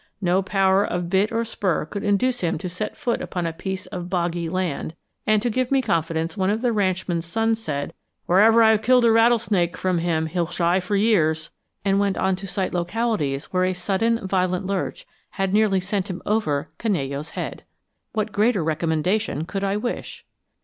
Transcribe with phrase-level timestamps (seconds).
[0.19, 3.85] No power of bit or spur could induce him to set foot upon a piece
[3.85, 4.95] of 'boggy land,'
[5.27, 7.93] and to give me confidence one of the ranchman's sons said,
[8.25, 11.51] "Wherever I've killed a rattlesnake from him he'll shy for years;"
[11.85, 15.05] and went on to cite localities where a sudden, violent lurch
[15.37, 17.63] had nearly sent him over Canello's head!
[18.11, 20.25] What greater recommendation could I wish?